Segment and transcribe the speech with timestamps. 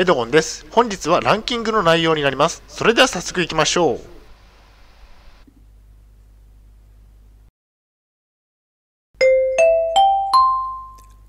[0.00, 0.64] エドゴンです。
[0.70, 2.62] 本日はランキングの内容になります。
[2.68, 4.00] それでは早速いきましょう。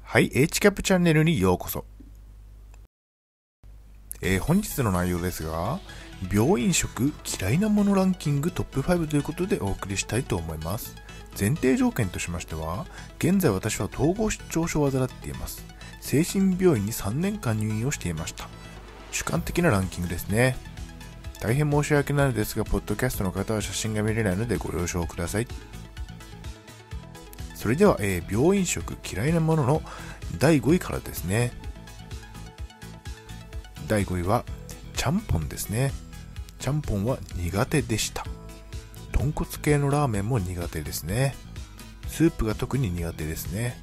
[0.04, 1.84] はい、H キャップチャンネルにようこそ。
[4.22, 5.82] えー、本日の内容ですが、
[6.34, 7.12] 病院食
[7.42, 10.96] 嫌いなものランキングトップ5ということでお送りしたいと思います。
[11.38, 12.86] 前提条件としましては、
[13.18, 15.81] 現在私は統合失調症を患っています。
[16.02, 18.50] 精神病院に3年間入院をしていました。
[19.12, 20.58] 主観的なランキングですね。
[21.40, 25.48] 大変申し訳ないのですが、ポッドキャストの方は写真が見れないのでご了承ください。
[27.56, 29.82] それでは、えー、病院食嫌いなものの
[30.40, 31.52] 第5位からですね。
[33.88, 34.44] 第5位は、
[34.96, 35.92] ちゃんぽんですね。
[36.60, 38.26] ちゃんぽんは苦手でした。
[39.12, 41.36] 豚骨系のラーメンも苦手ですね。
[42.08, 43.78] スープが特に苦手ですね。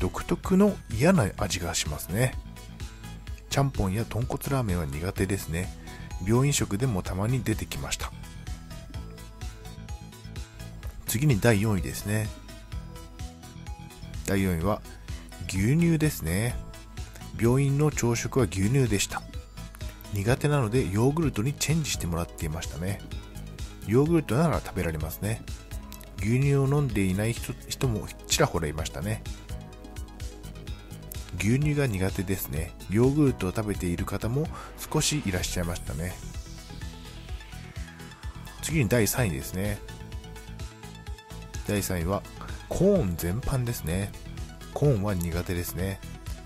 [0.00, 2.34] 独特の嫌な味がしますね。
[3.50, 5.72] ちゃんぽんや豚骨ラーメンは苦手ですね。
[6.26, 8.12] 病院食でもたまに出てきました。
[11.06, 12.28] 次に第4位ですね。
[14.26, 14.82] 第4位は
[15.48, 16.54] 牛乳ですね。
[17.40, 19.22] 病院の朝食は牛乳でした。
[20.12, 23.00] 苦手なのでヨーグルトにチェンジしてもらっていましたね。
[23.86, 25.42] ヨーグルトなら食べられますね。
[26.18, 29.22] 牛乳を飲んでいない人もちらほらいましたね。
[31.38, 32.72] 牛乳が苦手ですね。
[32.90, 34.46] ヨーグルトを食べている方も
[34.92, 36.14] 少しいらっしゃいましたね。
[38.62, 39.78] 次に第3位ですね。
[41.66, 42.22] 第3位は
[42.68, 44.12] コーン全般ですね。
[44.74, 46.00] コーンは苦手ですね。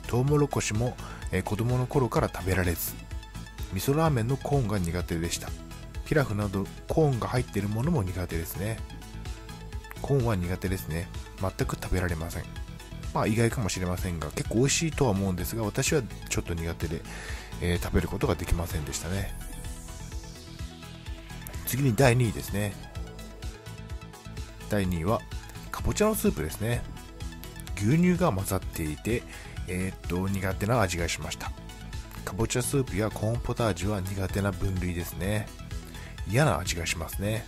[0.06, 0.96] トウモロコシも、
[1.32, 2.94] えー、子供の頃から食べられず、
[3.72, 5.48] 味噌ラーメンのコーンが苦手でした。
[6.04, 8.78] ピラフなどコーンが入っているものも苦手ですね。
[10.02, 11.08] コーンは苦手ですね。
[11.40, 12.44] 全く食べられません。
[13.14, 17.00] まあ意外かもしれませんが、結構美味しいとは思うんですが、私はちょっと苦手で、
[17.60, 19.34] えー、食べることができませんでしたね。
[21.66, 22.74] 次に第2位ですね。
[24.68, 25.20] 第2位は、
[25.70, 26.82] かぼちゃのスープですね。
[27.76, 29.22] 牛乳が混ざっていて、
[29.68, 31.52] えー、っと、苦手な味がしました。
[32.24, 35.46] かぼちゃスープやコーンポタージュは苦手な分類ですね。
[36.30, 37.44] 嫌な味がしますね。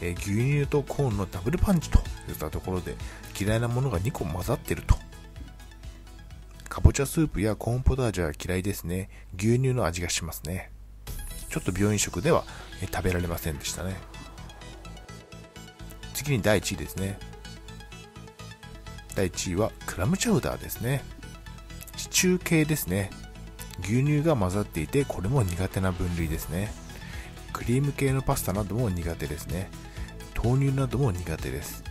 [0.00, 1.98] えー、牛乳とコーンのダブルパンチと
[2.28, 2.96] いったところで
[3.38, 4.96] 嫌いなものが2個混ざってると。
[6.68, 9.08] かぼちゃスープやコーンポタージュは嫌いですね。
[9.36, 10.72] 牛乳の味がしますね。
[11.48, 12.44] ちょっと病院食では、
[12.92, 13.96] 食べられませんでしたね。
[16.14, 17.18] 次に第1位ですね。
[19.14, 21.04] 第1位はクラムチャウダーですね。
[21.96, 23.10] シチュー系ですね。
[23.80, 26.72] 牛乳が混ざっていて、これも苦手な分類ですね。
[27.52, 29.70] クリーム系のパスタなども苦手ですね。
[30.42, 31.83] 豆乳なども苦手です。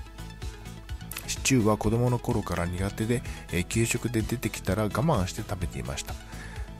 [1.43, 3.21] シチューは子供の頃から苦手で、
[3.51, 6.13] え、給食で出てきたら我慢して食べていました。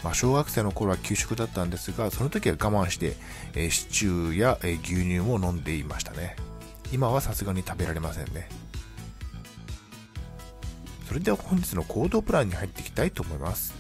[0.06, 3.18] まあ、小学生の頃は給食だったんですが、その時は我慢して、
[3.56, 6.38] え、シチューや、え、牛乳も飲んでいましたね。
[6.94, 8.48] 今はさすがに食べられませんね。
[11.10, 13.74] それでは本日の行動プランに入っていきたいと思います。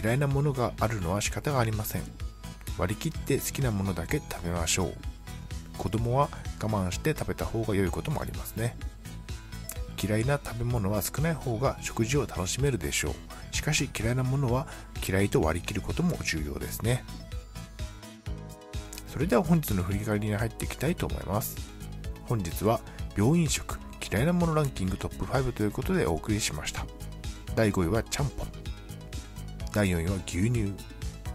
[0.00, 2.02] 嫌いなものがあるのは仕方がありません。
[2.78, 4.94] 割り切って好きなものだけ食べましょう。
[5.76, 6.28] 子供は
[6.62, 8.76] 我慢して食べた方が良いこともありますね。
[10.00, 13.54] 嫌いな食べ物は少ない方が食事を楽しめるでしょう。
[13.54, 14.66] しかし嫌いなものは
[15.06, 17.04] 嫌いと割り切ることも重要ですね。
[19.08, 21.56] それでは本日の振り返りに入っていきたいと思います。
[22.26, 22.80] 本日は
[23.16, 23.78] 病院食
[24.10, 26.86] 嫌いなものランキングトップ5ということでお送りしました。
[27.54, 28.48] 第5位はちゃんぽん。
[29.72, 30.72] 第4位は牛乳。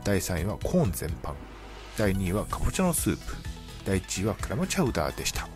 [0.03, 1.33] 第3位はコーン全般。
[1.97, 3.35] 第2位はかぼちゃのスープ。
[3.85, 5.47] 第1位はクラムチャウダーでした。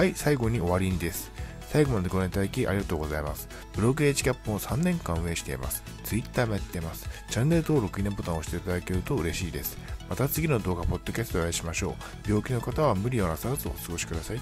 [0.00, 1.30] はい、最後に終わりにです。
[1.68, 3.50] 最後までご覧いただきありがとうございます。
[3.74, 5.82] ブログ H キャップを3年間運営しています。
[6.04, 7.06] Twitter もやっています。
[7.28, 9.76] チャンネル登録、いいねボタンを押していただけると嬉しいです。
[10.08, 11.94] また次の動画、ポッドキャストでお会いしましょう。
[12.26, 14.40] 病気の方は無理をなさらずお過ごしください。